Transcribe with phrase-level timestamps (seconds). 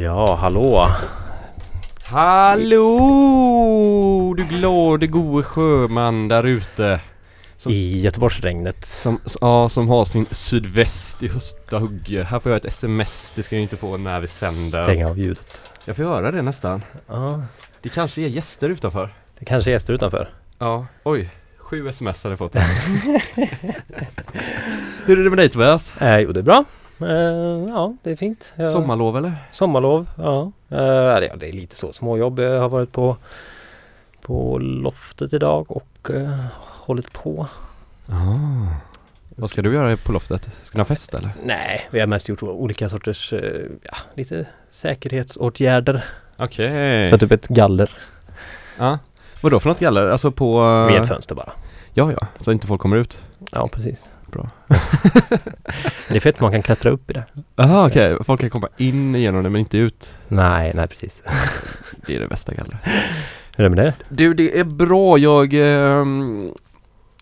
[0.00, 0.88] Ja, hallå!
[2.04, 2.94] Hallå!
[4.36, 7.00] Du glade gode sjöman där ute.
[7.56, 8.84] Som- I Göteborgsregnet.
[8.84, 12.22] Som, ja, som har sin sydväst i hösta hugge.
[12.22, 14.82] Här får jag ett sms, det ska jag inte få när vi sänder.
[14.84, 15.60] Stänga av ljudet.
[15.84, 16.82] Jag får höra det nästan.
[17.06, 17.42] Ja,
[17.82, 19.14] Det kanske är gäster utanför.
[19.38, 20.30] det kanske är gäster utanför.
[20.58, 21.30] Ja, oj.
[21.58, 22.54] Sju sms hade jag fått.
[25.06, 25.92] Hur är det med dig Tobias?
[26.00, 26.64] Eh, jo, det är bra.
[27.00, 28.52] Eh, ja, det är fint.
[28.56, 29.34] Jag, Sommarlov eller?
[29.50, 30.52] Sommarlov, ja.
[30.70, 31.36] Eh.
[31.38, 32.38] Det är lite så småjobb.
[32.38, 33.16] Jag har varit på,
[34.22, 37.46] på loftet idag och eh, hållit på.
[38.08, 38.74] Ah.
[39.38, 40.48] Vad ska du göra på loftet?
[40.62, 41.30] Ska ni ha fest eller?
[41.44, 46.04] Nej, vi har mest gjort olika sorters, eh, ja, lite säkerhetsåtgärder.
[46.38, 47.08] Okej.
[47.08, 47.90] Satt upp ett galler
[48.78, 48.98] Ja.
[49.42, 50.06] Vadå för något galler?
[50.06, 50.84] Alltså på...
[50.86, 51.52] vid ett fönster bara.
[51.94, 52.26] Ja, ja.
[52.40, 53.18] Så inte folk kommer ut.
[53.50, 54.10] Ja, precis.
[54.32, 54.48] Bra.
[56.08, 57.24] det är fett man kan klättra upp i det.
[57.56, 58.16] Jaha, okej.
[58.24, 60.14] Folk kan komma in genom det men inte ut.
[60.28, 61.22] Nej, nej precis.
[62.06, 62.78] Det är det bästa gallret.
[63.56, 63.94] Hur är det med det?
[64.08, 65.18] Du, det är bra.
[65.18, 65.54] Jag...
[65.54, 66.50] ehm,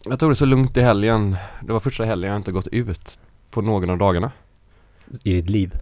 [0.05, 1.36] jag tog det så lugnt i helgen.
[1.60, 4.32] Det var första helgen jag inte gått ut på någon av dagarna.
[5.25, 5.75] I ditt liv?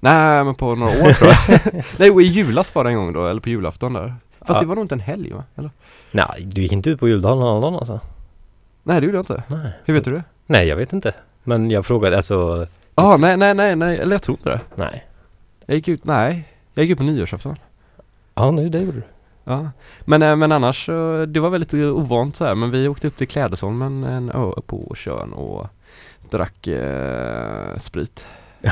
[0.00, 1.84] Nej, men på några år tror jag.
[1.98, 4.14] Nej, och i julas var det en gång då, eller på julafton där.
[4.40, 4.60] Fast Ja.
[4.60, 5.44] det var nog inte en helg va?
[5.56, 5.70] Eller?
[6.10, 8.00] Nej, du gick inte ut på juldagen någon annan alltså?
[8.82, 9.42] Nej, det gjorde jag inte.
[9.48, 9.72] Nej.
[9.84, 10.22] Hur vet du det?
[10.50, 11.14] Nej, jag vet inte.
[11.44, 12.66] Men jag frågade alltså...
[12.94, 14.60] Ja, ah, nej, nej, nej, nej, eller jag tror inte det.
[14.74, 15.06] Nej.
[15.66, 16.44] Jag gick ut, nej.
[16.74, 17.56] Jag gick ut på nyårsafton.
[18.34, 19.02] Ja, nej, det gjorde du.
[19.44, 19.70] Ja,
[20.04, 20.86] men, eh, men annars
[21.28, 24.52] det var väldigt eh, ovant så här, men vi åkte upp till Klädesholmen en ö
[24.66, 25.66] på Tjörn och
[26.30, 28.24] drack eh, sprit.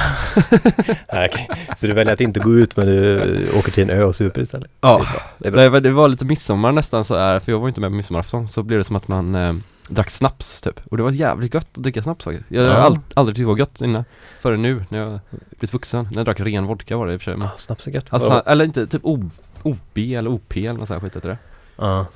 [1.13, 1.49] Nej, okej.
[1.77, 4.41] Så du väljer att inte gå ut men du åker till en ö och super
[4.41, 4.71] istället?
[4.81, 5.07] Ja,
[5.39, 7.91] Det det var, det var lite midsommar nästan så här, för jag var inte med
[7.91, 9.55] på midsommarafton, så blev det som att man eh,
[9.89, 10.81] drack snaps typ.
[10.91, 12.51] Och det var jävligt gött att dricka snaps faktiskt.
[12.51, 12.89] Jag har Ja.
[12.89, 14.05] ald- aldrig tyckt det var gött innan,
[14.41, 15.21] förrän nu när jag
[15.51, 16.05] blivit vuxen.
[16.11, 17.37] När jag drack ren vodka var det i och för sig.
[17.37, 18.07] Men, Ja, snaps är gött.
[18.11, 18.43] alltså, Ja.
[18.47, 19.31] eller inte, typ O-
[19.63, 21.39] OB eller OP eller något sånt skit heter det.
[21.77, 22.07] Ja,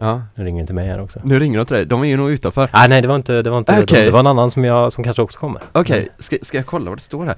[0.00, 1.20] Ja, nu ringer inte mig här också.
[1.24, 2.68] nu ringer de till dig, de är ju nog utanför.
[2.72, 4.04] Ah, nej, det var inte, det var inte Okej.
[4.04, 5.62] det var en annan som jag, som kanske också kommer.
[5.72, 7.36] Okej, ska, ska jag kolla vad det står här?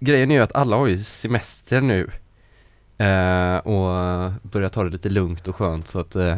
[0.00, 2.10] Grejen är ju att alla har ju semester nu
[3.00, 6.36] eh, och börjar ta det lite lugnt och skönt så att eh,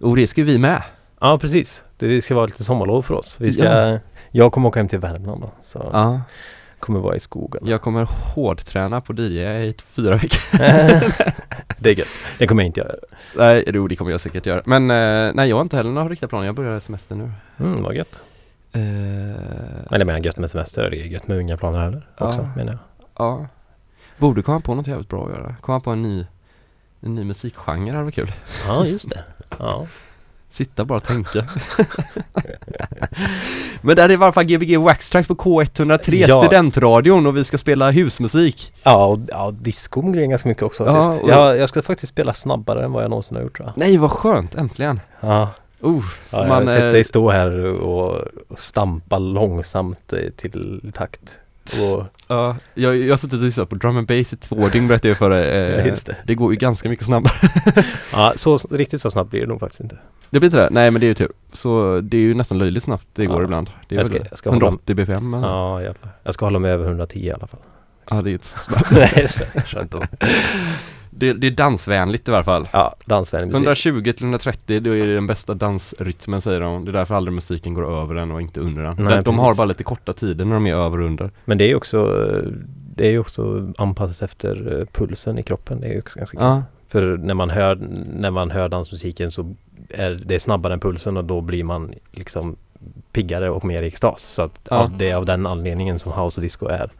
[0.00, 0.82] och det ska vi med.
[1.20, 1.84] Ja, precis.
[1.98, 3.40] Det ska vara lite sommarlov för oss.
[3.40, 3.98] Vi ska, Ja.
[4.30, 5.50] jag kommer åka hem till Värmland då.
[5.64, 6.20] Så Ja,
[6.78, 7.62] kommer vara i skogen.
[7.66, 9.38] jag kommer hårdträna på DJ
[9.68, 10.58] i fyra veckor.
[11.78, 12.08] det är gött.
[12.38, 12.94] Det kommer jag inte göra.
[13.36, 14.62] Nej, jo, det kommer jag säkert göra.
[14.66, 16.46] Men eh, nej, jag har inte heller några riktiga planer.
[16.46, 17.30] Jag börjar semester nu.
[17.60, 18.18] Mm, vad gött.
[18.72, 18.80] Eh,
[19.90, 20.90] Men jag menar gött med semester.
[20.90, 22.06] Det är gött med inga planer heller.
[22.18, 22.48] Också, Ja.
[22.56, 22.80] menar jag.
[23.26, 23.46] ja.
[24.18, 25.54] Borde komma på något jävligt bra att göra.
[25.60, 26.26] Komma på en ny,
[27.00, 28.32] en ny musikgenre hade varit kul.
[28.66, 29.24] Ja, just det.
[29.58, 29.86] Ja.
[30.50, 31.46] Sitta bara och tänka.
[33.80, 36.40] Men det här är i alla fall Gbg Wax Tracks på K103 Ja.
[36.42, 38.72] studentradion och vi ska spela husmusik.
[38.82, 41.28] Ja, och ja, disco blir ganska mycket också Ja, faktiskt.
[41.28, 43.78] Jag, jag ska faktiskt spela snabbare än vad jag någonsin har gjort tror jag.
[43.78, 45.00] Nej vad skönt, äntligen.
[45.20, 45.48] Ja,
[45.84, 48.14] Uh, ja jag man, har sett dig stå här och,
[48.48, 51.34] och stampa långsamt till takt.
[51.74, 54.88] Och, ja, jag, jag har suttit och lyssnat på drum and bass i två dygn
[54.88, 55.44] berättade jag för dig.
[55.76, 56.16] ja, Eh, det.
[56.26, 57.32] det går ju ganska mycket snabbare.
[58.12, 59.98] Ja, så, riktigt så snabbt blir det nog faktiskt inte.
[60.30, 60.68] Det blir inte det?
[60.70, 61.32] Nej men det är ju tur.
[61.52, 63.44] Så det är ju nästan löjligt snabbt det går Ja.
[63.44, 63.70] ibland.
[63.88, 64.26] Det är Jag ska- det.
[64.30, 65.48] jag ska hålla- 180 bpm men, ja.
[65.48, 66.10] Ja, jävlar.
[66.22, 67.60] Jag ska hålla mig över 110 i alla fall.
[68.24, 68.90] det är inte så snabbt.
[68.90, 69.28] Nej,
[69.66, 70.02] skönt om.
[71.18, 72.68] Det, det är dansvänligt i alla fall.
[72.72, 73.56] Ja, dansvänlig musik.
[73.56, 76.84] 120 till 130 då är det den bästa dansrytmen säger de.
[76.84, 78.96] Det är därför aldrig musiken går över den och inte under den.
[78.98, 81.30] Nej, de, de har bara lite korta tider när de är över och under.
[81.44, 82.06] Men det är ju också,
[82.96, 85.80] det är ju också anpassat efter eh, pulsen i kroppen.
[85.80, 86.38] Det är ju också ganska.
[86.40, 87.78] Ja, För när man hör,
[88.12, 89.54] när man hör dansmusiken så
[89.90, 92.56] är det snabbare än pulsen och då blir man liksom
[93.12, 94.22] piggare och mer i extas.
[94.22, 94.90] Så att Ja.
[94.96, 96.90] det är av den anledningen som house och disco är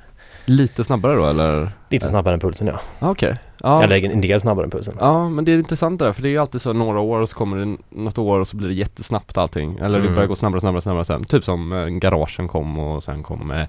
[0.45, 1.71] lite snabbare då eller?
[1.91, 2.81] lite snabbare än pulsen ja.
[3.01, 3.39] Okej.
[3.63, 3.83] Ja.
[3.83, 4.95] Eller en del snabbare än pulsen.
[5.01, 7.21] Ja men det är intressant det där för det är ju alltid så några år
[7.21, 9.79] och så kommer det något år och så blir det jättesnabbt allting.
[9.79, 10.15] Eller det Mm.
[10.15, 11.25] börjar gå snabbare, snabbare, snabbare sen.
[11.25, 13.67] Typ som eh, garagen kom och sen kom eh,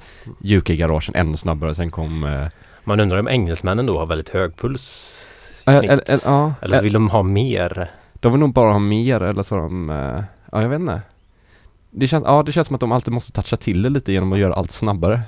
[0.57, 1.75] UK-garagen ännu snabbare.
[1.75, 2.47] Sen kom eh,
[2.83, 5.15] Man undrar om engelsmännen då har väldigt hög puls
[5.53, 5.67] snitt.
[5.83, 7.91] eller, eller, ja, Eller så vill de ha mer.
[8.13, 11.01] de vill nog bara ha mer eller så har de, eh, ja jag vet inte.
[11.91, 14.33] Det känns, ja det känns som att de alltid måste toucha till det lite genom
[14.33, 15.21] att göra allt snabbare.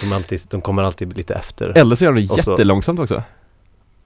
[0.00, 1.78] De, alltid, de kommer alltid lite efter.
[1.78, 3.22] Eller så gör de det Och så- jättelångsamt också.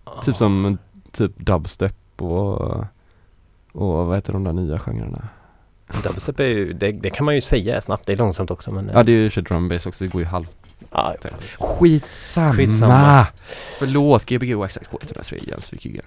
[0.05, 0.23] Ja.
[0.25, 0.79] Typ som
[1.13, 2.61] typ dubstep och,
[3.73, 5.29] och vad heter de där nya genrerna?
[6.03, 8.07] Dubstep är ju, det, det kan man ju säga är snabbt.
[8.07, 8.91] Det är långsamt också men...
[8.95, 10.57] Ja det är ju för drum bass också, det går ju halvt.
[10.91, 11.15] ja,
[11.59, 12.55] Skitsamma!
[12.55, 13.27] Skitsamma.
[13.79, 16.07] Förlåt, Gbg Wax på 103 Jens Wikigren.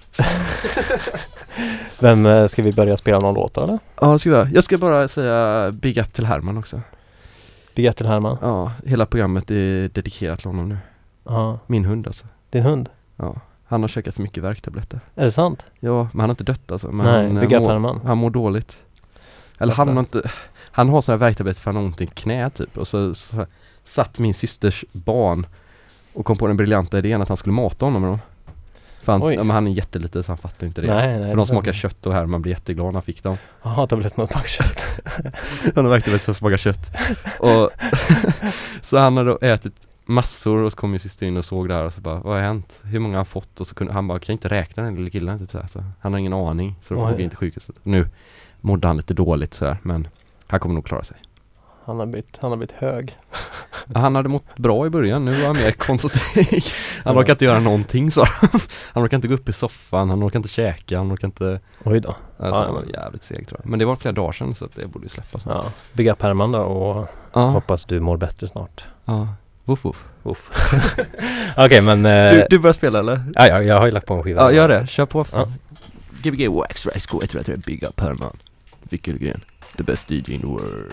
[1.99, 3.79] Vem eh, ska vi börja spela någon låt eller?
[4.01, 4.51] Ja det ska jag.
[4.51, 6.81] Jag ska bara säga Big Up till Herman också.
[7.75, 8.37] Big till Herman.
[8.41, 10.77] Ja, hela programmet är dedikerat till honom nu.
[11.23, 11.59] Ja.
[11.67, 12.25] Min hund alltså.
[12.49, 12.89] Din hund?
[13.15, 13.35] Ja.
[13.65, 14.99] Han har käkat för mycket värktabletter.
[15.15, 15.65] Är det sant?
[15.79, 16.91] Ja, men han har inte dött alltså.
[16.91, 18.01] Men Nej, han, eh, Bigga mår, Perman.
[18.05, 18.77] han mår dåligt.
[19.59, 20.31] Eller han har inte,
[20.71, 22.77] han har sådana här värktabletter för han har ont i knä typ.
[22.77, 23.45] Och så, så
[23.83, 25.45] satt min systers barn
[26.13, 28.19] och kom på den briljanta idén att han skulle mata honom med dem.
[29.09, 30.95] För han, ja, men han är jätteliten så han fattar inte det.
[30.95, 31.29] Nej, nej.
[31.29, 33.37] för de smakar kött och här, man blir jätteglad när han fick dem.
[33.63, 34.85] Jaha, tabletterna smakar kött.
[35.75, 36.95] Han har värktabletter som smakar kött.
[37.39, 37.69] Och
[38.81, 39.73] så han har då ätit
[40.05, 42.33] massor och så kom min syster in och såg det här och så bara, vad
[42.33, 42.81] har hänt?
[42.83, 43.59] Hur många har han fått?
[43.59, 45.67] Och så kunde han bara, kan jag inte räkna den lilla killen typ så, här.
[45.67, 47.09] så Han har ingen aning, så då får Oj.
[47.09, 47.75] han gå in till sjukhuset.
[47.83, 48.07] Nu
[48.61, 50.07] mådde han lite dåligt sådär, men
[50.47, 51.17] han kommer nog klara sig.
[51.89, 53.17] Han har blivit, han har blivit hög.
[53.95, 56.21] Han hade mått bra i början, nu var han mer konstig.
[57.03, 57.19] Han Ja.
[57.21, 58.23] orkar inte göra någonting så.
[58.93, 61.99] Han orkar inte gå upp i soffan, han orkar inte käka, han orkar inte Oj
[61.99, 62.09] då.
[62.09, 63.69] Alltså Ja, han var men- jävligt seg tror jag.
[63.69, 65.45] Men det var flera dagar sedan så att det borde ju släppas.
[65.45, 65.65] Ja.
[65.93, 68.83] Bigga Perman då och Ja, hoppas du mår bättre snart.
[69.05, 69.27] ja.
[69.65, 70.05] Woof woof.
[70.23, 70.49] Uff.
[71.57, 72.05] Okej men...
[72.05, 73.23] eh, Du, du börjar spela eller?
[73.35, 74.41] ja, ja, jag har ju lagt på en skiva.
[74.41, 74.87] Ja, gör det.
[74.87, 75.53] Kör på fan.
[76.23, 78.37] Gbg Wax Rice Go 133 Big Up Herman.
[78.81, 79.41] Wickelgren.
[79.77, 80.91] The best DJ in the world.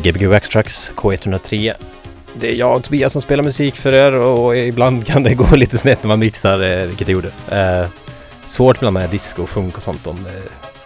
[0.00, 1.74] Gbg Waxtrax K103.
[2.40, 5.78] Det är jag Tobias som spelar musik för er och ibland kan det gå lite
[5.78, 7.30] snett när man mixar, eh, vilket det gjorde.
[7.50, 7.88] Eh,
[8.46, 10.04] svårt ibland med disco och funk och sånt.
[10.04, 10.42] De, eh,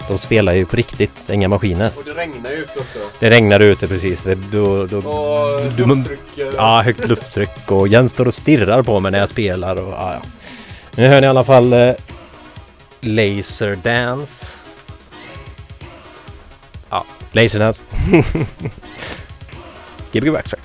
[0.08, 1.90] de spelar ju på riktigt, inga maskiner.
[1.96, 2.98] Och det regnar ju ut också.
[3.20, 4.22] Det regnar ute precis.
[4.22, 6.20] Det, då, då, Och du- lufttryck.
[6.56, 10.12] Ja, högt lufttryck och Jens står och stirrar på mig när jag spelar och ja,
[10.22, 10.28] ja.
[10.94, 11.90] Nu hör ni i alla fall eh,
[13.00, 14.46] Laser Dance.
[16.90, 17.04] Ja,
[20.14, 20.20] Laser Dance.
[20.20, 20.61] Gbg Backtracks.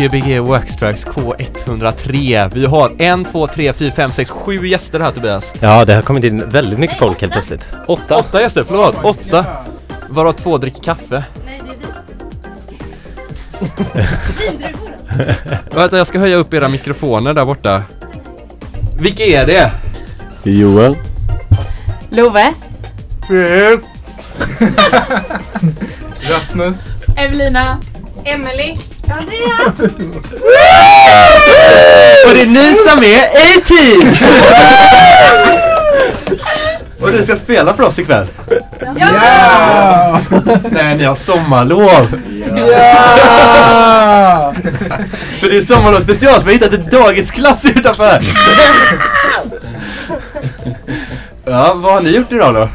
[0.00, 2.50] Gbg Waxtrax K103.
[2.54, 5.52] Vi har en, två, tre, fyra, fem, sex, sju gäster här Tobias.
[5.60, 7.68] Ja, det har kommit in väldigt mycket folk helt plötsligt.
[7.86, 8.16] Åtta.
[8.16, 9.04] Åtta gäster, förlåt.
[9.04, 9.46] Åtta.
[10.08, 11.24] Varav två dricker kaffe.
[11.46, 11.76] Nej, det är
[13.60, 14.46] vi.
[14.46, 14.90] Vindruvor.
[15.74, 17.82] Vänta, jag ska höja upp era mikrofoner där borta.
[19.00, 19.70] Vilka är det?
[20.42, 20.96] Joel.
[22.10, 22.54] Love.
[26.30, 26.76] Rasmus.
[27.16, 27.78] Evelina.
[28.24, 28.76] Emily.
[29.10, 29.72] Andrea.
[32.26, 34.24] Och det är ni som är A-Teams!
[37.00, 38.26] Och ni ska spela för oss ikväll?
[38.96, 40.20] Ja!
[40.70, 42.20] Nej, ni har sommarlov!
[42.56, 44.54] Ja!
[45.40, 48.22] För det är sommarlov special så vi har hittat en dagisklass utanför!
[51.44, 52.68] Ja, vad har ni gjort idag då?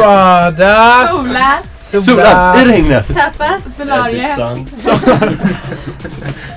[0.00, 1.08] Bada!
[1.10, 1.58] Sola.
[2.00, 3.08] Solat i regnet!
[3.08, 3.76] Tapas.
[3.76, 4.66] Solarium.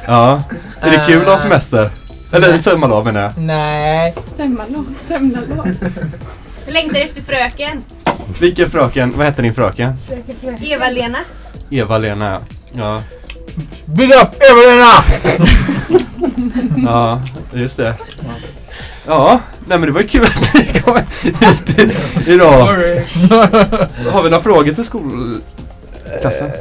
[0.06, 0.44] Ja.
[0.82, 1.90] Är det kul att ha semester?
[2.32, 3.38] Eller sommarlov menar jag.
[3.38, 4.16] Nej.
[4.38, 4.86] Semmalov.
[5.08, 5.76] Semlalov.
[6.66, 7.84] Jag längtar efter fröken.
[8.40, 9.14] Vilken fröken?
[9.18, 9.94] Vad heter din fröken?
[10.62, 11.18] Eva-Lena.
[11.70, 12.40] Eva-Lena
[12.72, 13.02] ja.
[13.86, 15.04] Big up Eva-Lena!
[16.86, 17.22] Ja,
[17.54, 17.96] just det.
[19.08, 22.66] Ja, nej men det var ju kul att ni kom hit i- idag.
[24.12, 26.52] Har vi några frågor till skolklassen?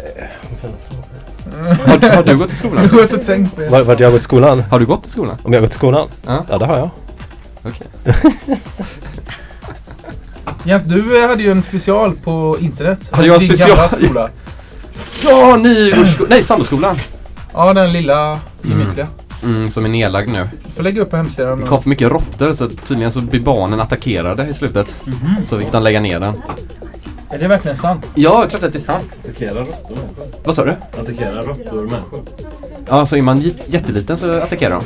[1.87, 2.85] Har, har du gått i skolan?
[2.85, 3.69] Jag har inte tänkt på det.
[3.69, 4.61] Var, vart jag gått i skolan?
[4.71, 5.37] Har du gått i skolan?
[5.43, 6.09] Om jag gått i skolan?
[6.27, 6.45] Ja.
[6.51, 6.91] Ja, det har jag.
[7.65, 7.87] Okej.
[10.65, 12.99] Jens, du eh, hade ju en special på internet.
[13.11, 13.89] Hade jag en special?
[13.89, 14.29] skola.
[15.25, 16.27] Ja, Nygårdsskolan.
[16.31, 16.97] Nej, Sandåskolan.
[17.55, 19.07] Ja, den lilla gemytliga.
[19.07, 19.28] Mm,
[19.71, 20.49] som är nedlagd nu.
[20.67, 21.61] Du får lägga upp på hemsidan.
[21.61, 24.95] Det kom för mycket råttor så tydligen så blir barnen attackerade i slutet.
[25.49, 26.35] Så fick de lägga ner den.
[27.31, 28.07] Är det verkligen sant?
[28.15, 29.05] Ja, klart att det är sant.
[29.25, 30.25] Attackera råttor människor.
[30.45, 30.75] Vad sa du?
[31.01, 32.21] Attackera råttor människor.
[32.89, 34.85] Ja, så är man jätteliten så attackerar de.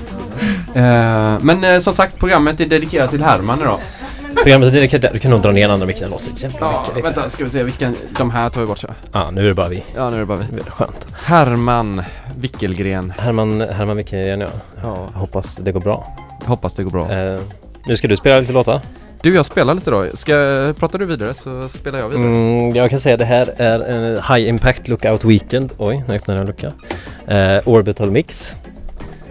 [0.80, 3.78] Eh, men eh, som sagt, programmet är dedikerat till Herman idag.
[4.34, 5.12] Programmet är dedikerat.
[5.12, 6.02] Du kan nog dra ner den andra micken.
[6.02, 7.04] Det låter jävla Ja, mycket.
[7.08, 7.94] vänta, ska vi se vilken...
[8.18, 8.88] De här tar vi bort så.
[9.12, 9.84] Ja, nu är det bara vi.
[9.96, 10.56] Ja, nu är det bara vi.
[10.64, 11.06] Det skönt.
[11.24, 12.02] Herman
[12.38, 13.12] Wickelgren.
[13.18, 14.48] Herman, Herman Wickelgren ja.
[14.82, 16.16] Ja, Jag hoppas det går bra.
[16.44, 17.12] hoppas det går bra.
[17.12, 17.40] Eh,
[17.86, 18.80] nu ska du spela lite låtar.
[19.22, 20.06] Du, jag spelar lite då.
[20.14, 20.32] Ska,
[20.78, 22.26] pratar du vidare så spelar jag vidare.
[22.26, 25.72] Mm, jag kan säga det här är en High Impact Lookout Weekend.
[25.78, 26.72] Oj, nu öppnade jag en lucka.
[27.34, 28.54] Eh, Orbital Mix.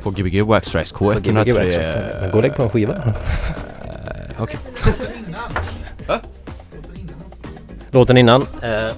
[0.04, 2.22] På Gbg Waxtrax K103.
[2.22, 2.95] Men Gå och lägg på en skiva.
[4.42, 4.60] Okej.
[6.08, 6.20] Okej.
[7.92, 8.42] Låten innan.
[8.42, 8.92] Eh,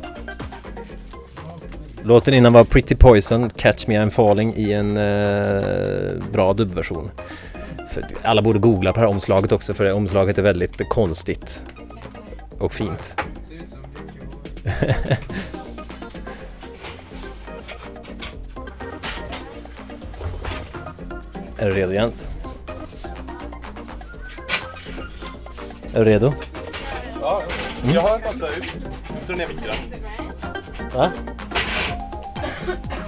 [2.03, 7.11] låten innan var Pretty Poison, Catch Me I'm Falling i en eh, bra dubbversion.
[7.89, 11.65] För alla borde googla på det här omslaget också för det omslaget är väldigt konstigt
[12.59, 13.13] och fint.
[21.57, 22.32] är du redo Jens?
[25.93, 26.33] Är du redo?
[27.93, 28.75] Jag har pratat ut.
[29.27, 29.73] Dra ner micken.
[30.93, 31.11] Va?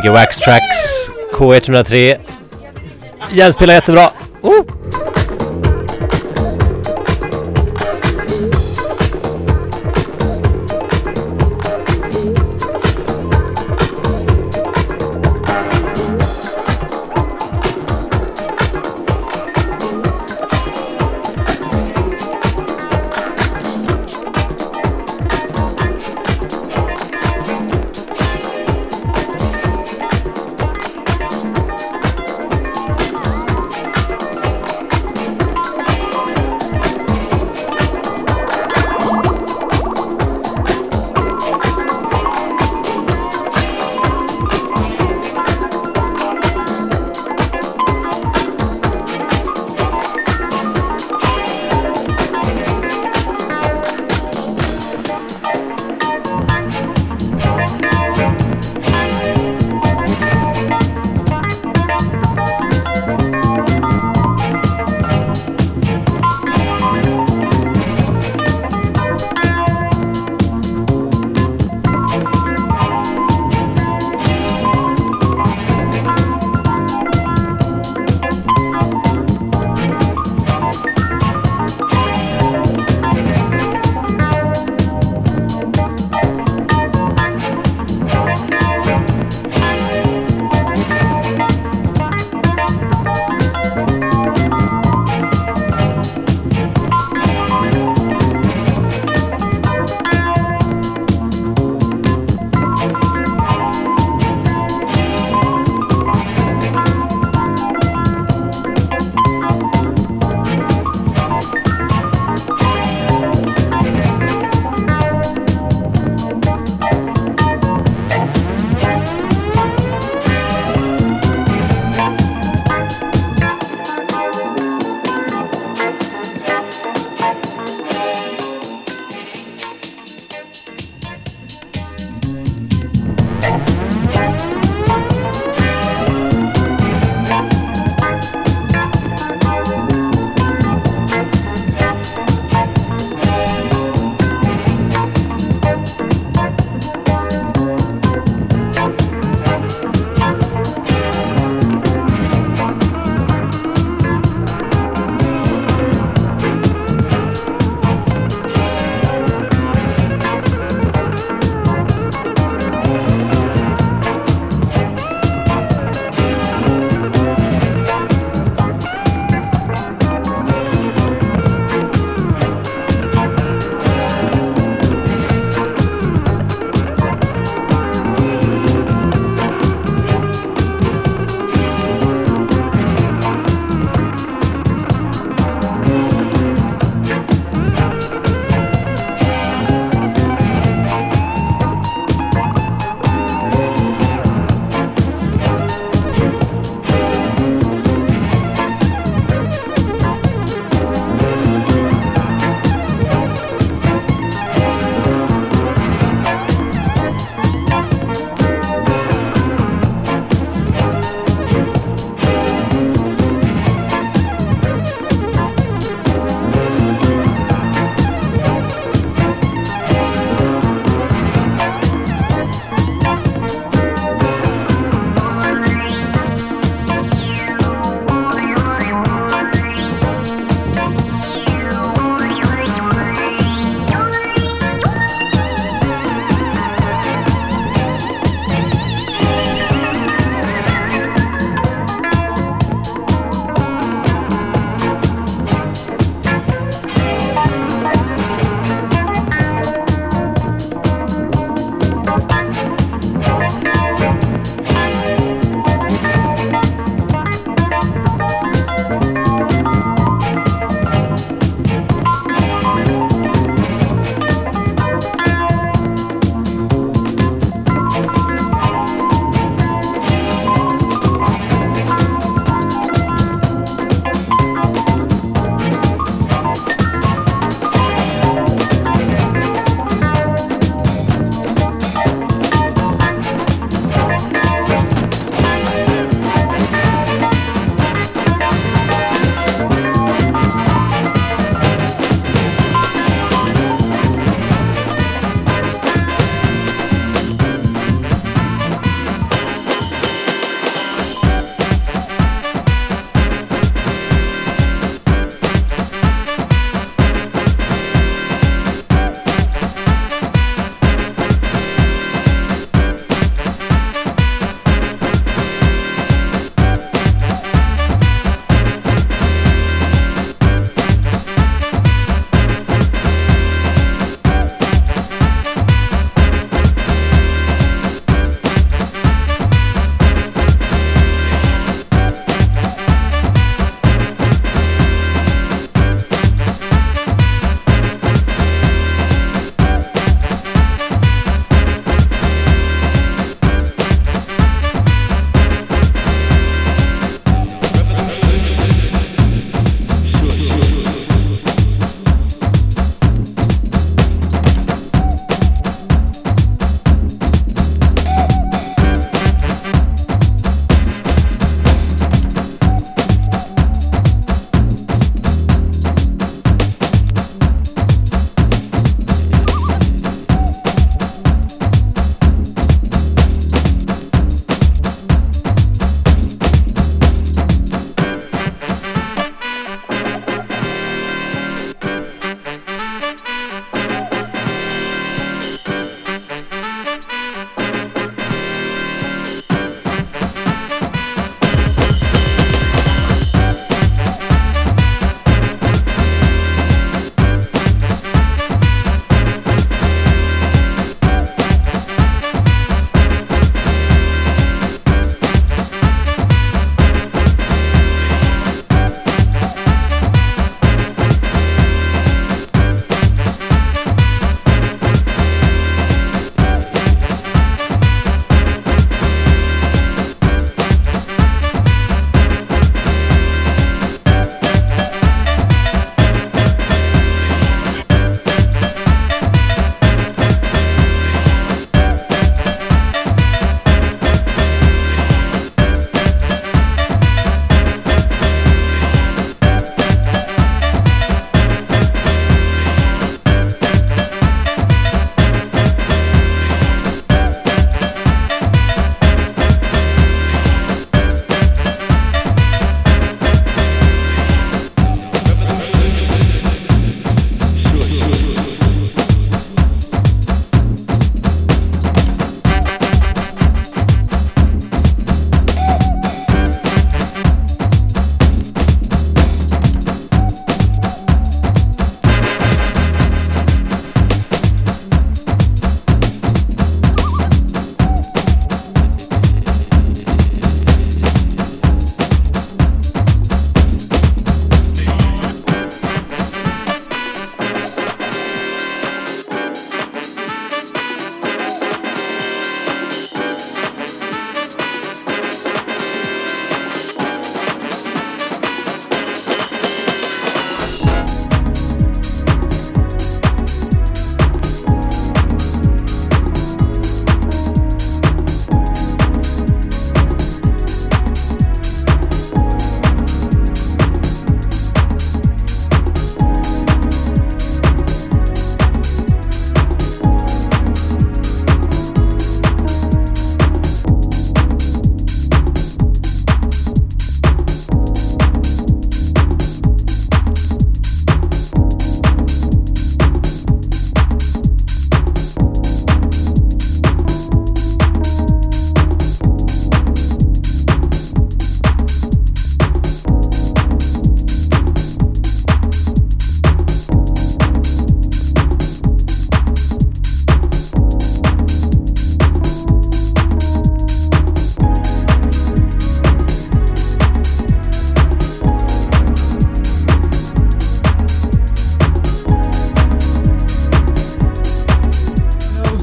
[0.00, 2.20] mycket Wax Tracks K103.
[3.32, 4.12] Jens spelar jättebra.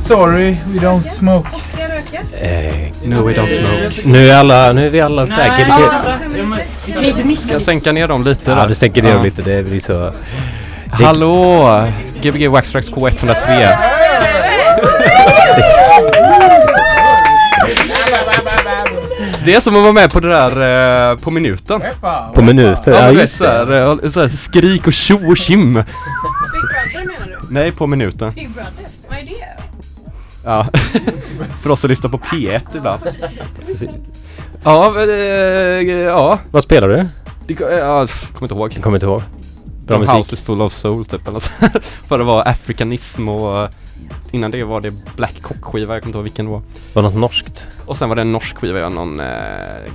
[0.08, 1.48] Sorry, we don't smoke.
[2.42, 4.02] Eh, No we don't smoke.
[4.08, 5.48] nu, är alla, nu är vi alla där.
[5.58, 5.84] Gbg.
[6.86, 8.68] Vi kan ju inte missa Jag sänka ner dem lite Ja, där.
[8.68, 9.42] du sänker ner dem lite.
[9.42, 10.12] Det blir så...
[10.92, 11.84] Hallå!
[12.22, 13.78] Gbg Waxtrax K103.
[19.46, 21.82] Det är som att vara med på det där eh, på minuten.
[22.34, 22.92] På minuter.
[22.92, 23.46] Ja, Ja, just det.
[23.46, 25.74] såhär, eh, såhär skrik och tjo och tjim.
[25.74, 27.54] Big Brother menar du?
[27.54, 28.32] Nej, på minuten.
[28.36, 28.87] Big Brother?
[30.48, 30.54] Det?
[30.54, 30.68] Ja.
[31.62, 33.02] För oss som lyssnar på P1 ibland.
[34.64, 36.40] Ja, men, eh, ja.
[36.52, 37.08] Vad spelar du?
[37.48, 38.74] Det, ja, jag kommer inte ihåg.
[38.74, 39.22] Jag kommer inte ihåg.
[39.86, 40.16] Bra The musik.
[40.16, 41.52] House is full of soul typ eller så.
[42.08, 43.70] För det var afrikanism och eh,
[44.32, 46.62] innan det var det Black Cock skiva, jag kommer inte ihåg vilken det var.
[46.94, 47.68] Var något norskt?
[47.86, 49.26] Och sen var det en norsk skiva, ja, någon eh,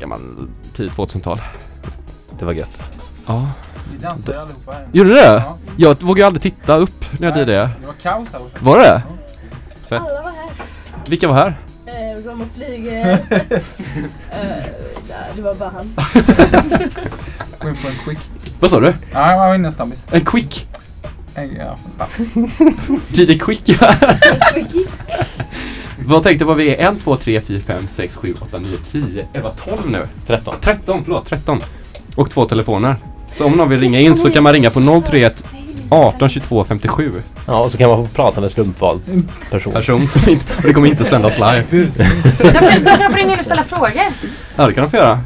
[0.00, 0.20] gammal
[0.76, 1.42] tidigt 2000-tal.
[2.38, 2.82] Det var gött.
[3.26, 3.48] Ja.
[3.92, 4.86] Vi dansade allihopa här.
[4.92, 5.26] Gjorde du det?
[5.26, 5.58] Ja.
[5.76, 7.70] Jag vågar aldrig titta upp när jag Nej, det.
[7.80, 8.58] Det var kaos här borta.
[8.60, 9.02] Var det?
[9.96, 10.41] Alla var här.
[11.08, 11.54] Vilka var här?
[11.86, 13.10] Eh, Roma Flyger.
[13.10, 13.18] eh,
[15.08, 15.94] där, det var bara han.
[17.62, 18.18] Gå in på en quick.
[18.60, 18.94] Vad sa du?
[19.12, 20.06] Ja, jag var inne en snabbis.
[20.10, 20.66] En quick?
[21.34, 22.08] En- Ja, en snabb.
[23.12, 23.70] DJ Quick
[26.06, 26.92] Vad tänkte vad vi är?
[26.92, 30.06] 1, 2, 3, 4, 5, 6, 7, 8, 9, 10, 11, 12 nu?
[30.26, 30.54] 13.
[30.60, 31.60] 13, förlåt, 13.
[32.16, 32.96] Och två telefoner.
[33.36, 35.44] Så om någon vill ringa in så kan man ringa på 031
[35.90, 37.12] 18 22 57.
[37.46, 39.02] Ja, och så kan man få prata med slumpvald
[39.50, 39.72] person.
[39.72, 41.64] Person som inte, och det kommer inte sändas live.
[41.70, 41.96] Bus.
[41.96, 44.02] De kan, de in och ställa frågor.
[44.56, 45.20] Ja, det kan de få göra.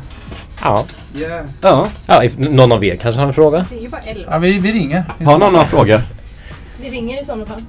[0.63, 0.85] Ja.
[1.17, 1.45] Yeah.
[1.61, 1.89] Ja.
[2.07, 3.67] Ja, if, någon av er kanske har en fråga?
[3.71, 4.33] Det är ju bara elva.
[4.33, 5.05] Ja, vi, vi ringer.
[5.19, 6.03] Vi Har någon några frågor?
[6.81, 7.63] Vi ringer i sådana fall.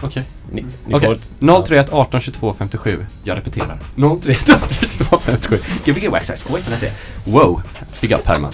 [0.00, 0.24] Okej.
[0.52, 1.62] Ni, ni får...
[1.62, 3.06] 031 18 22 57.
[3.24, 3.78] Jag repeterar.
[4.22, 5.58] 031 18 22 57.
[5.84, 6.90] Gbg Waxax K103.
[7.24, 7.62] Wow.
[8.00, 8.52] Big up Herman.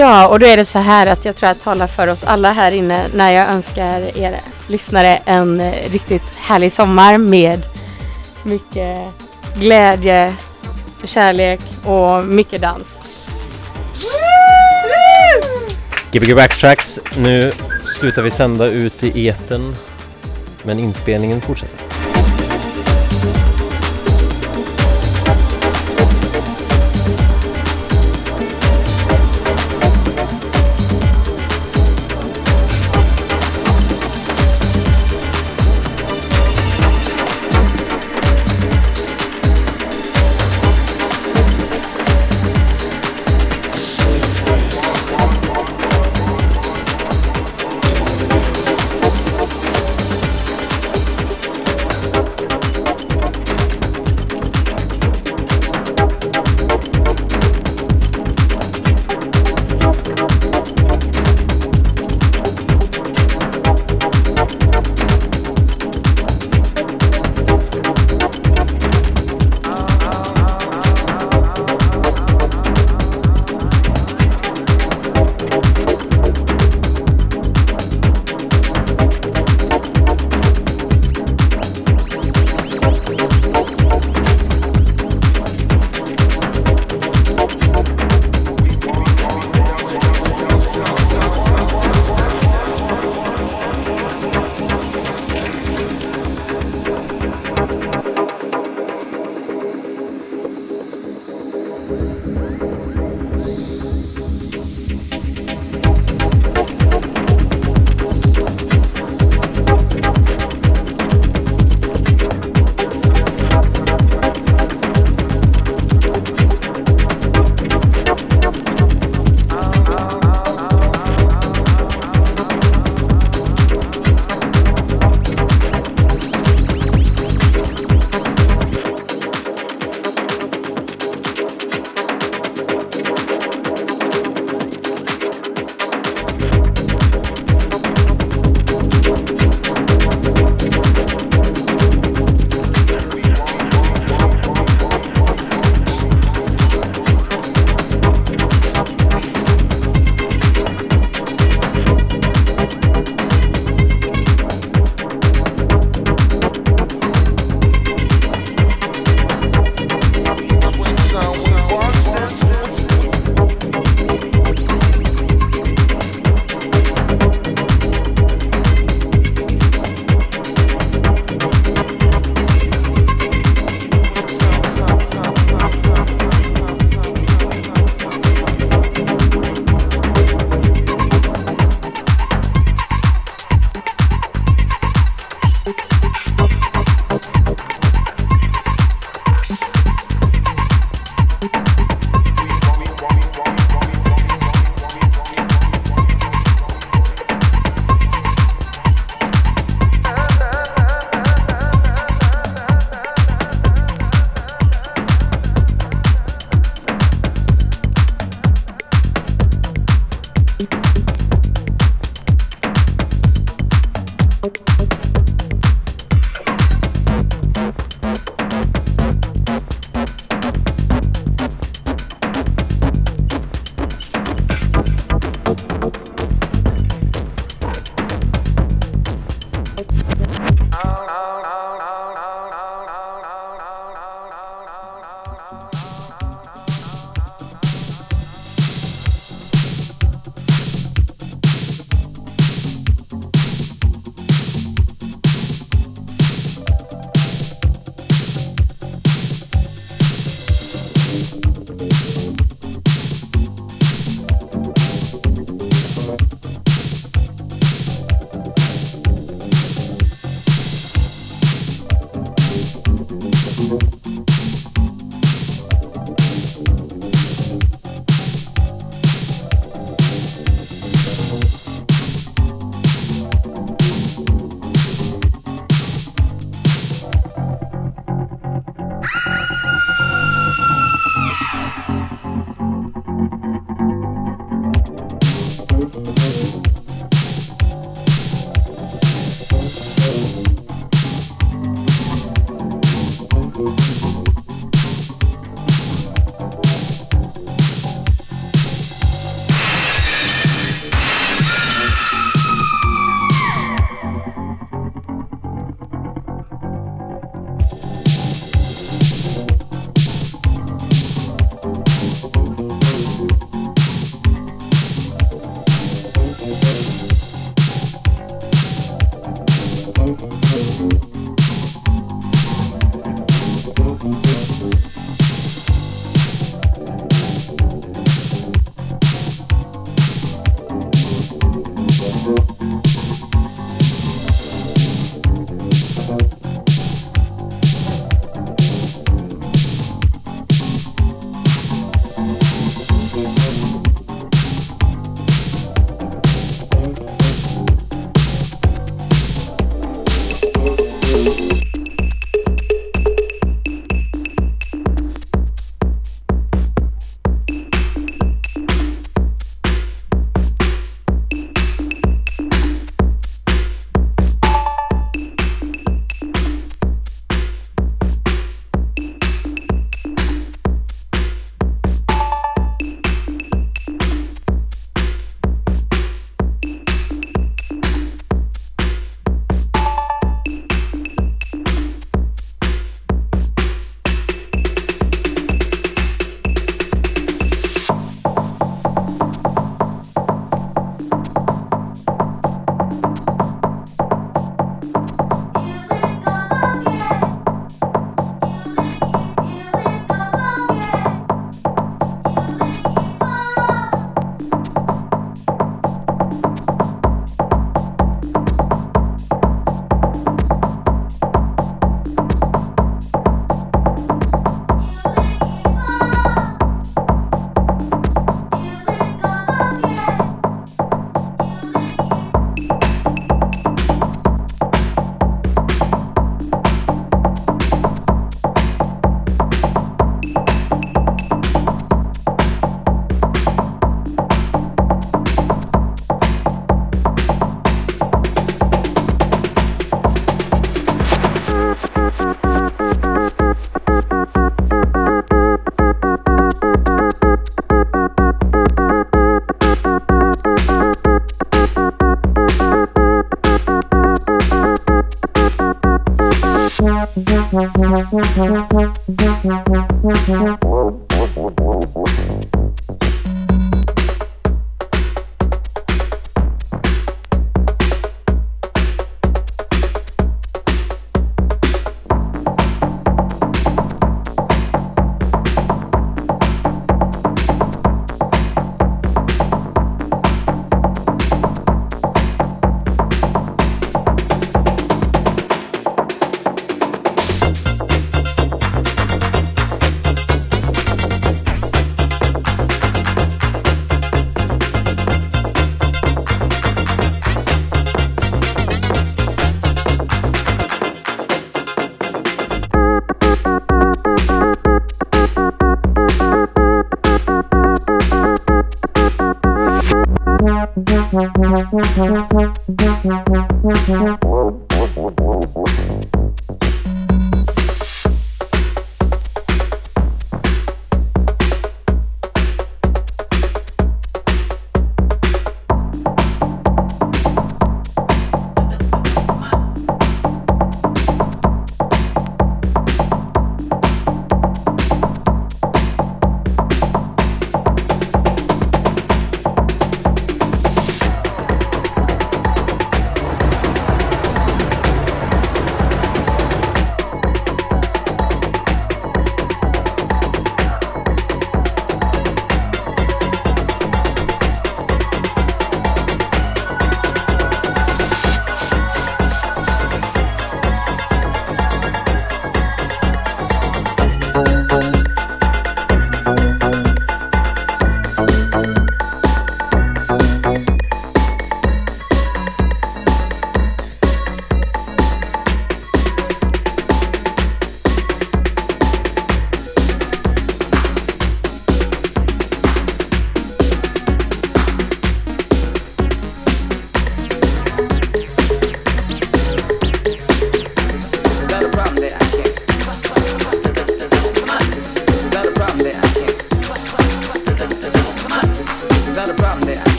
[0.00, 2.52] Ja, och då är det så här att jag tror jag talar för oss alla
[2.52, 7.62] här inne när jag önskar er lyssnare en eh, riktigt härlig sommar med
[8.42, 8.98] mycket
[9.54, 10.34] glädje,
[11.04, 12.98] kärlek och mycket dans.
[16.12, 17.00] Gbg Backtracks.
[17.16, 17.52] Nu
[17.84, 19.76] slutar vi sända ut i eten
[20.62, 21.89] men inspelningen fortsätter.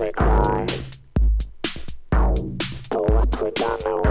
[0.00, 0.66] Never cry.
[2.90, 4.03] What we done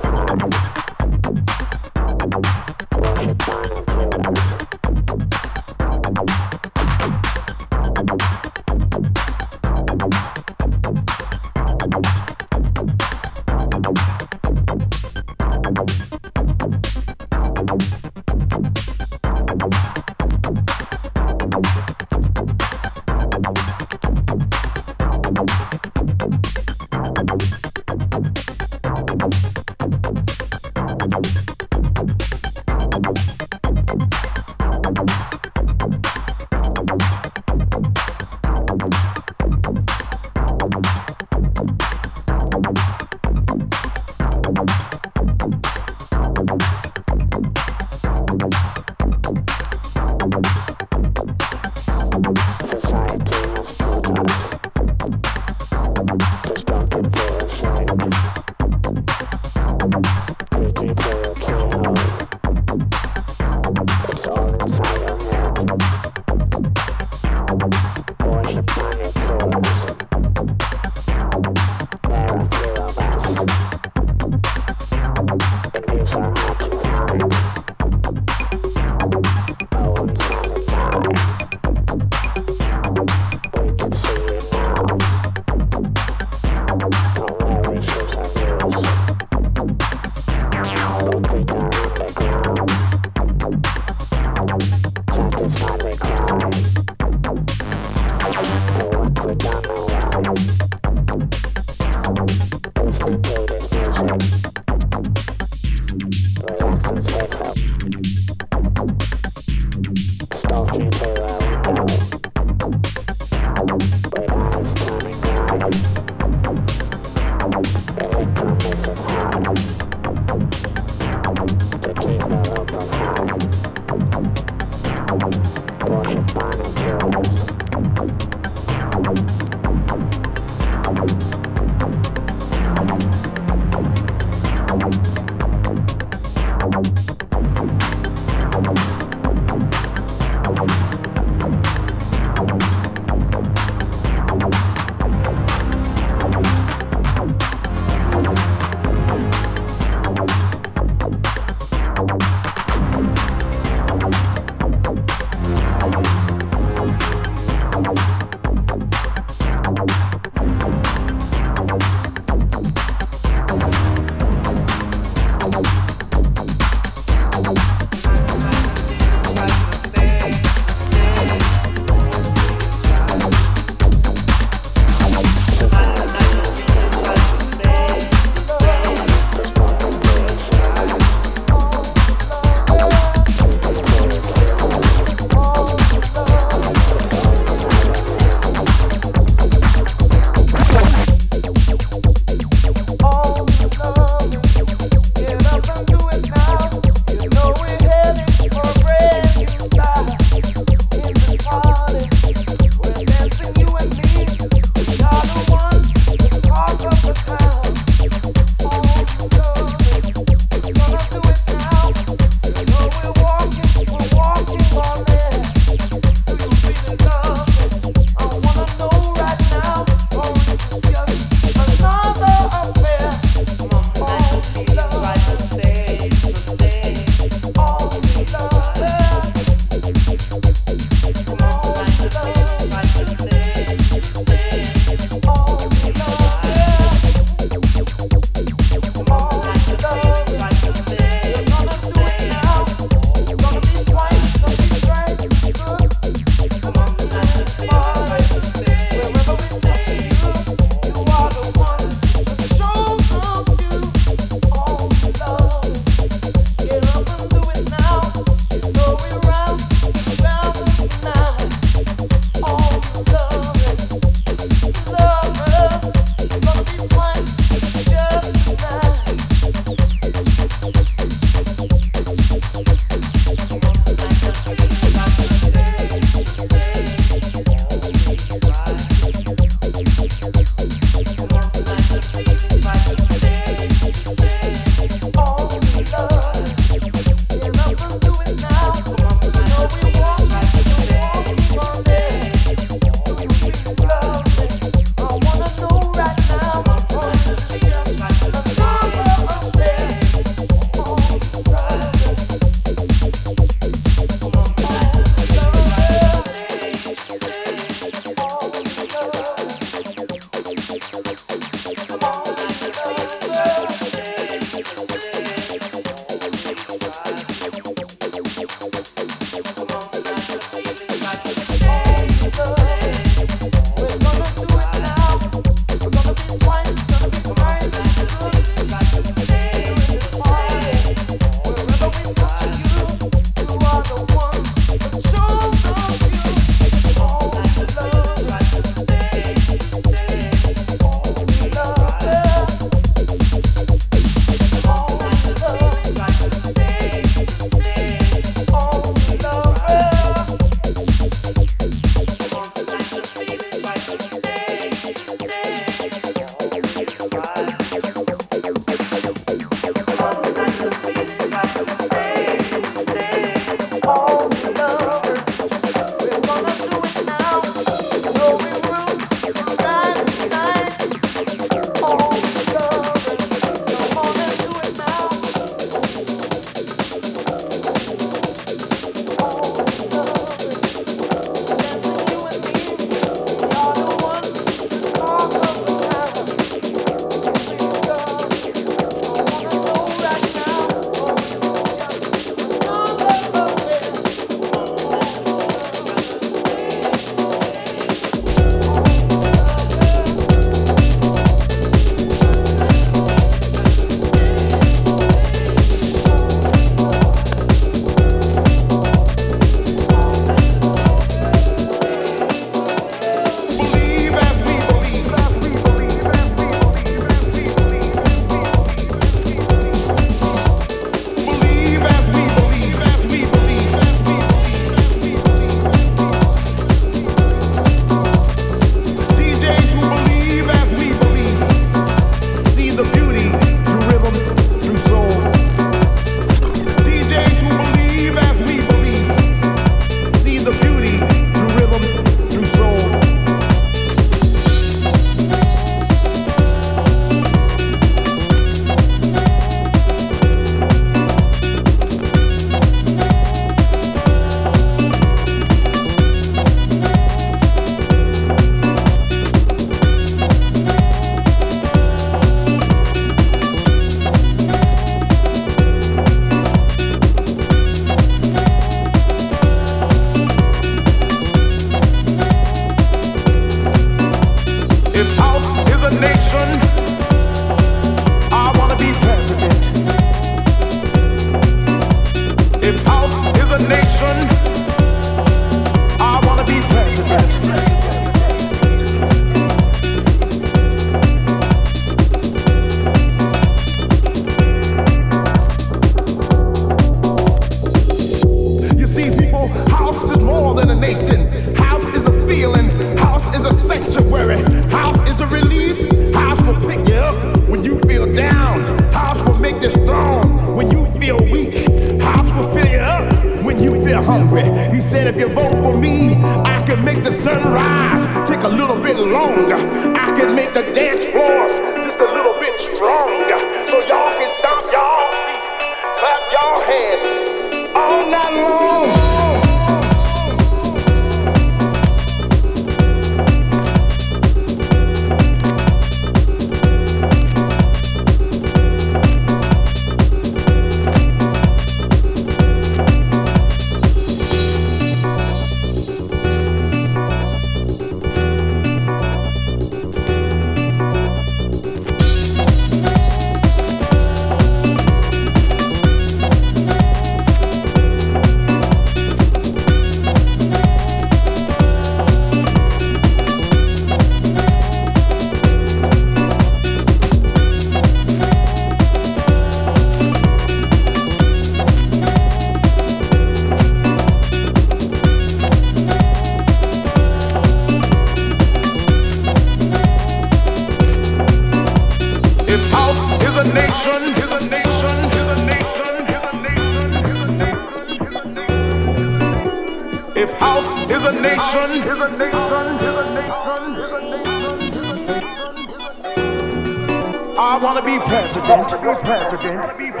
[599.41, 600.00] gente.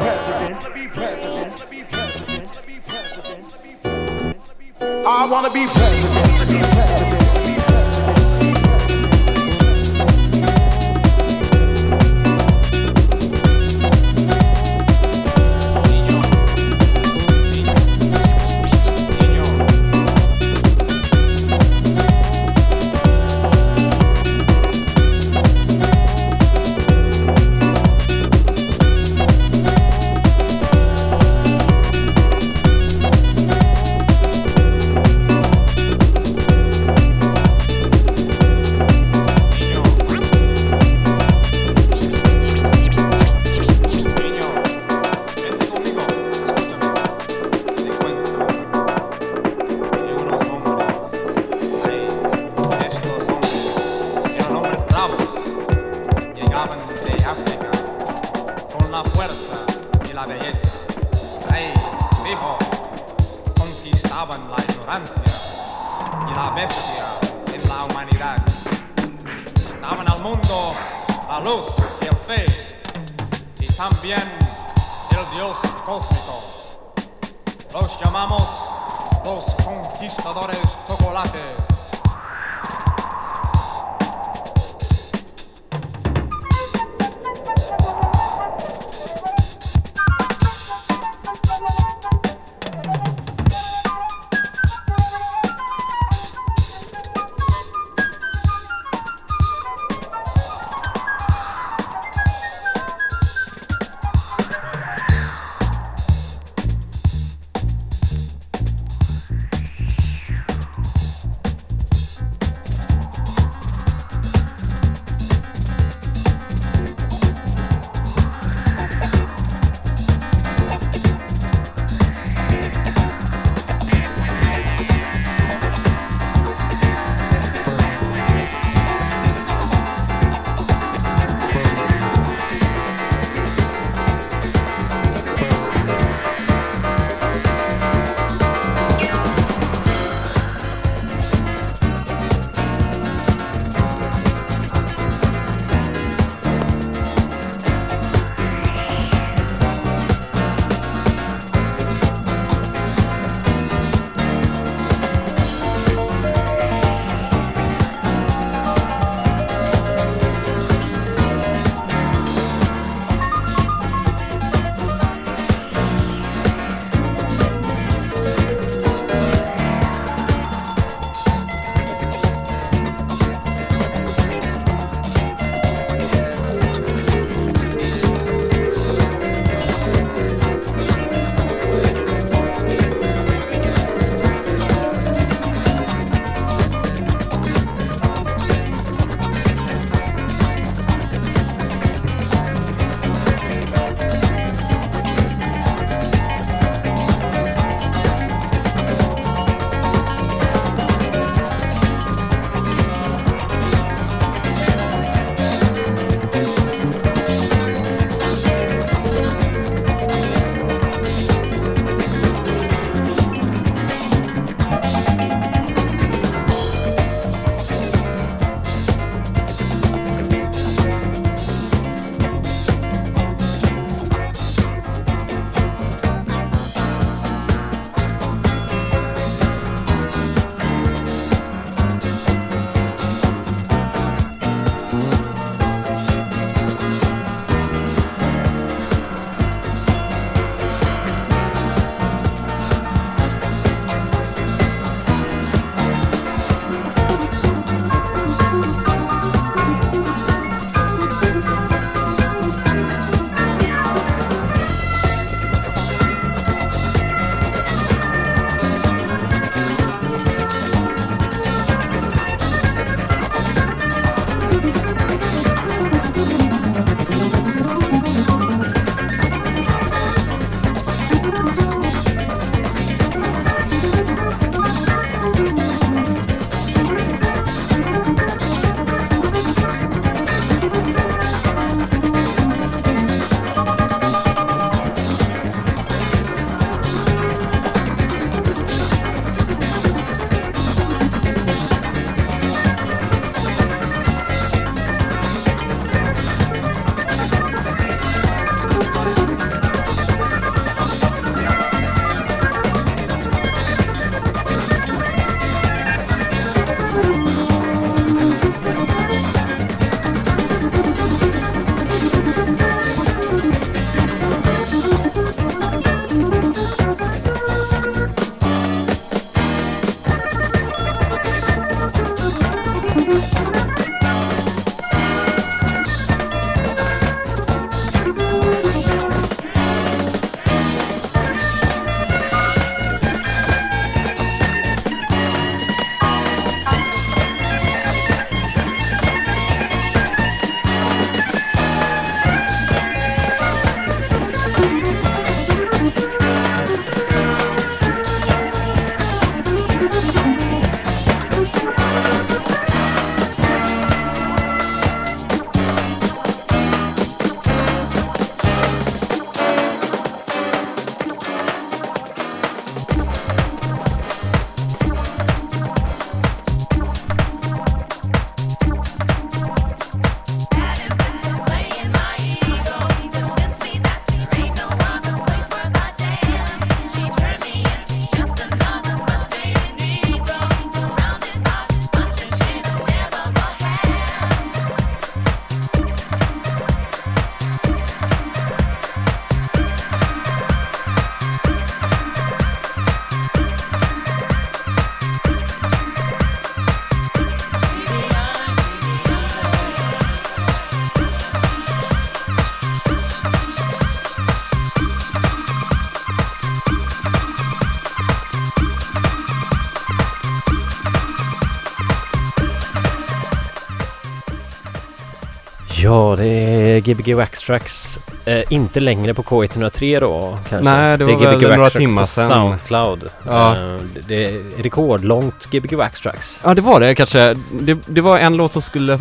[415.91, 417.99] Ja, det är Gbg Wax Tracks.
[418.25, 420.71] Eh, inte längre på K103 då kanske?
[420.71, 422.27] Nej, det var är väl några timmar sedan.
[422.27, 423.09] Soundcloud.
[423.27, 423.55] Ja.
[423.55, 426.41] Eh, det- det är rekordlångt Gbg Wax Tracks.
[426.45, 427.35] Ja det var det kanske.
[427.61, 428.99] Det, det var en låt som skulle,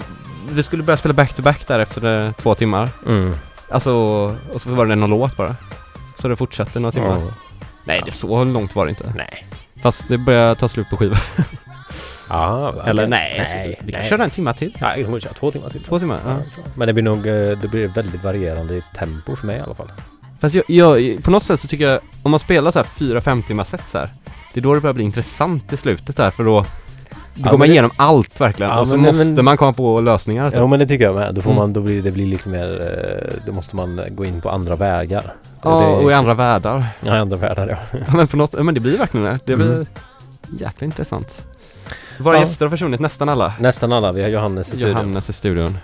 [0.51, 2.89] vi skulle börja spela back-to-back där efter eh, två timmar.
[3.07, 3.35] Mm.
[3.69, 3.93] Alltså,
[4.55, 5.57] och så var det någon låt bara.
[6.19, 7.20] Så det fortsatte några timmar.
[7.20, 7.33] Ja.
[7.85, 9.12] Nej, det så långt var det inte.
[9.17, 9.47] Nej.
[9.83, 11.17] Fast det börjar ta slut på skiva.
[12.31, 13.09] Ja, Eller okej.
[13.10, 14.10] nej, alltså, vi kan nej.
[14.10, 14.76] köra en timma till.
[14.81, 15.83] Ja, vi kan köra två timmar till.
[15.84, 16.31] Två timmar, ja.
[16.31, 16.42] jag.
[16.75, 19.75] Men det blir nog, eh, det blir väldigt varierande i tempo för mig i alla
[19.75, 19.92] fall.
[20.41, 23.20] Fast jag, jag, på något sätt så tycker jag, om man spelar så här fyra,
[23.20, 24.09] fem timmar set så här.
[24.55, 26.65] Det är då det börjar bli intressant i slutet där för då
[27.34, 29.57] då Ja, går man det- igenom allt verkligen Ja, och så men- måste men- man
[29.57, 30.52] komma på lösningar.
[30.55, 31.34] Ja men det tycker jag med.
[31.34, 31.62] Då får Mm.
[31.62, 34.76] man, då blir det blir lite mer, eh, då måste man gå in på andra
[34.76, 35.34] vägar.
[35.62, 36.84] Ja, det, och i andra världar.
[37.00, 37.99] Ja, i andra världar ja.
[38.07, 39.39] Ja, men på något, ja, men det blir verkligen det.
[39.44, 39.86] Det blir Mm.
[40.59, 41.42] jäkla intressant.
[42.20, 42.40] Våra Ja.
[42.40, 43.52] gäster har försvunnit, nästan alla.
[43.60, 44.12] Nästan alla.
[44.12, 44.89] Vi har Johannes i studion.
[44.90, 45.78] Johannes i studion.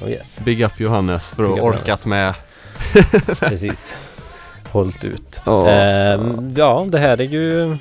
[0.00, 0.38] Oh yes.
[0.44, 2.06] Big up Johannes för att ha orkat Johannes.
[2.06, 2.34] med.
[3.38, 3.96] Precis.
[4.70, 5.40] Hållt ut.
[5.44, 5.68] Ja.
[5.68, 7.76] Ehm, ja, det här är ju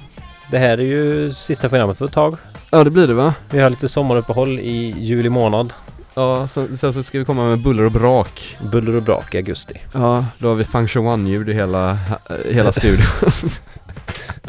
[0.52, 2.38] Det här är ju sista programmet på ett tag.
[2.70, 3.34] Ja det blir det va?
[3.50, 5.74] Vi har lite sommaruppehåll i juli månad.
[6.14, 8.58] Ja, sen, sen så ska vi komma med buller och brak.
[8.72, 9.74] Buller och brak i augusti.
[9.94, 13.06] Ja, då har vi function one-ljud i hela, eh, hela studion.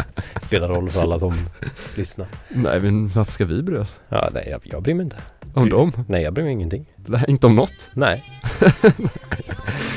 [0.42, 1.34] Spelar roll för alla som
[1.94, 2.26] lyssnar.
[2.48, 4.00] Nej men varför ska vi bry oss?
[4.08, 5.16] Ja, nej, jag, jag bryr mig inte.
[5.54, 5.92] Om dem?
[6.08, 6.86] Nej, jag bryr mig ingenting.
[6.96, 7.90] Nej, inte om något?
[7.92, 8.40] Nej.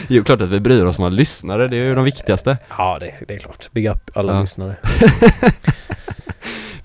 [0.07, 2.57] Jo, klart att vi bryr oss om våra lyssnare, det är ju de viktigaste.
[2.77, 3.69] Ja, det, det är klart.
[3.71, 4.41] Big up alla Ja.
[4.41, 4.75] lyssnare.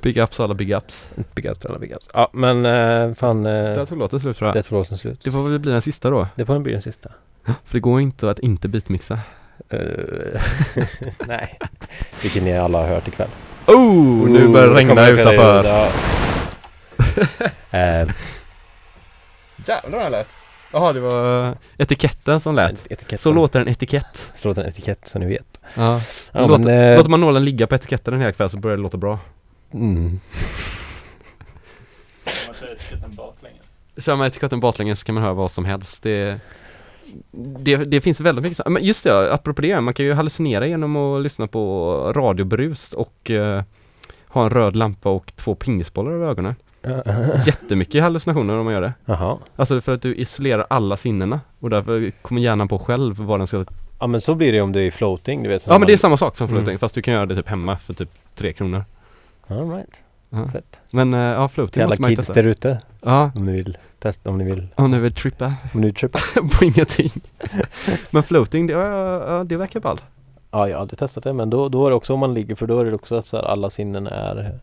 [0.02, 1.08] Big ups alla big ups.
[1.34, 2.10] Big ups alla big ups.
[2.14, 3.46] Ja, men eh, fan.
[3.46, 4.54] Eh, Där tog låten slut tror jag.
[4.56, 5.20] det tog låten slut.
[5.24, 6.28] Det får väl bli den sista då.
[6.34, 7.08] Det får bli den sista.
[7.44, 9.18] För det går inte att inte beatmixa.
[9.70, 10.42] Eh,
[11.26, 11.58] nej.
[12.22, 13.28] Vilket ni alla har hört ikväll.
[13.66, 15.64] Oh, nu börjar det regna utanför.
[15.64, 15.88] Ja.
[17.70, 18.08] Eh,
[19.66, 20.28] Jävlar vad det lät.
[20.72, 22.86] Jaha, det var etiketten som lät.
[22.92, 23.18] etiketten.
[23.18, 24.32] Så låter en etikett.
[24.34, 25.60] Så låter en etikett som ni vet.
[25.76, 26.00] Ja.
[26.32, 28.76] Ja, låter, men, eh, låter man nålen ligga på etiketten en hel kväll så börjar
[28.76, 29.18] det låta bra.
[29.74, 30.20] Mm.
[32.46, 33.78] Man kör etiketten baklänges.
[33.98, 36.02] Kör man etiketten baklänges så kan man höra vad som helst.
[36.02, 36.40] Det,
[37.58, 40.96] det, det finns väldigt mycket Men just det, apropå det, man kan ju hallucinera genom
[40.96, 43.62] att lyssna på radiobrus och eh,
[44.28, 46.54] ha en röd lampa och två pingisbollar över ögonen.
[47.46, 48.92] Jättemycket hallucinationer om man gör det.
[49.04, 49.38] Jaha.
[49.56, 53.46] Alltså för att du isolerar alla sinnena och därför kommer hjärnan på själv vad den
[53.46, 53.64] ska
[53.98, 55.66] Ja men så blir det om du är floating, du vet.
[55.66, 56.78] Ja men man- det är samma sak som floating Mm.
[56.78, 58.84] fast du kan göra det typ hemma för typ tre kronor.
[59.46, 60.02] All right.
[60.30, 60.48] Ja.
[60.48, 60.80] Fett.
[60.90, 62.42] Men eh, ja, floating Till måste man ju kids testa.
[62.42, 62.80] där ute.
[63.02, 63.30] Ja.
[63.34, 64.68] Om ni vill testa, om ni vill.
[64.74, 66.18] Om ni vill trippa Om ni vill trippa.
[66.58, 67.10] på ingenting.
[68.10, 70.04] men floating, det, ja, ja, det verkar ballt.
[70.50, 72.54] Ja, jag har aldrig testat det men då, då är det också om man ligger
[72.54, 74.58] för då är det också att så här, alla sinnen är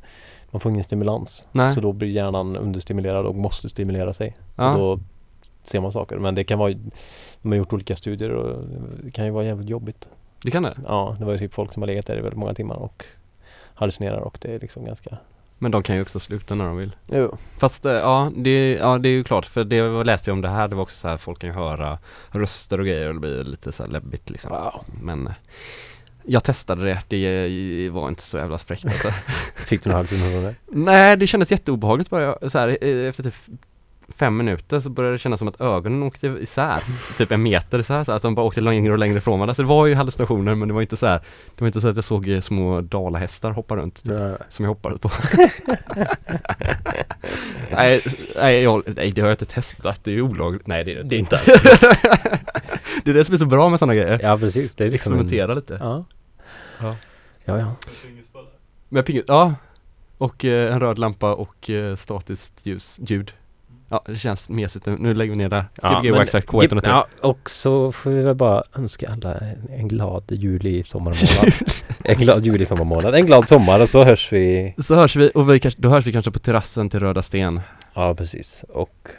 [0.52, 1.48] Man får ingen stimulans.
[1.52, 1.74] Nej.
[1.74, 4.38] Så då blir hjärnan understimulerad och måste stimulera sig.
[4.56, 4.72] Ja.
[4.72, 5.04] Och då
[5.64, 6.18] ser man saker.
[6.18, 6.74] Men det kan vara
[7.42, 8.64] De har gjort olika studier och
[9.04, 10.08] det kan ju vara jävligt jobbigt.
[10.44, 10.78] Det kan det?
[10.88, 13.06] Ja, det var ju typ folk som har legat där i väldigt många timmar och
[13.74, 15.18] hallucinerar och det är liksom ganska
[15.64, 16.96] Men de kan ju också sluta när de vill.
[17.08, 17.38] Jo.
[17.58, 20.42] Fast eh, ja det, ja, det är ju klart för det jag läste ju om
[20.42, 22.00] det här, det var också så här folk kan ju höra
[22.32, 24.72] röster och grejer och det blir lite så här läbbigt liksom.
[25.02, 25.34] Men eh,
[26.24, 29.12] jag testade det, det var inte så jävla fräckt alltså.
[29.56, 30.56] Fick du några hallucinationer?
[30.68, 33.36] Nej, det kändes jätteobehagligt bara så här, eh, efter typ
[34.16, 36.84] fem minuter så började det kännas som att ögonen åkte isär,
[37.18, 39.54] typ en meter isär, så här, att de bara åkte längre och längre ifrån varandra.
[39.56, 41.20] Så det var ju hallucinationer men det var inte så här,
[41.56, 44.14] det var inte så att jag såg eh, små dalahästar hoppa runt, typ,
[44.50, 45.12] som jag hoppades på.
[47.72, 48.02] nej,
[48.36, 50.68] nej, jag, nej, det har jag inte testat, det är ju olagligt.
[50.68, 51.40] Nej det är det Det är inte
[53.04, 54.20] Det är det som är så bra med sådana grejer.
[54.24, 55.78] Ja precis, det är liksom en- Experimentera lite.
[55.82, 56.06] Ja.
[56.82, 56.96] Ja.
[57.46, 57.76] Ja, ja.
[58.90, 59.54] Med ping, ja.
[60.18, 63.34] Och eh, en röd lampa och eh, statiskt ljus, ljud.
[63.94, 64.98] Ja, det känns mesigt nu.
[65.00, 68.64] Nu lägger vi ner där Ja, typ Gbg Ja, och så får vi väl bara
[68.76, 71.54] önska alla en, en glad juli sommarmånad.
[72.04, 73.16] en glad juli sommarmånad.
[73.16, 74.76] En glad sommar och så hörs vi.
[74.78, 77.62] Så hörs vi och vi kanske, då hörs vi kanske på terrassen till Röda Sten.
[77.94, 78.66] Ja, precis.
[78.70, 79.10] Och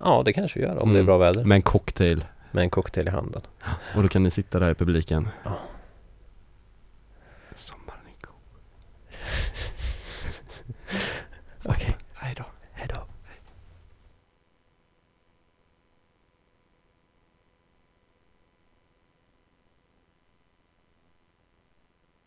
[0.00, 0.92] ja, det kanske vi gör om mm.
[0.92, 1.06] det är mm.
[1.06, 1.44] bra väder.
[1.44, 2.24] Med en cocktail.
[2.50, 3.42] Med en cocktail i handen.
[3.96, 5.28] Och då kan ni sitta där i publiken.
[5.44, 5.58] Ja.
[7.54, 8.34] Sommaren är god.
[11.74, 11.86] Okej.
[11.86, 11.99] Okay.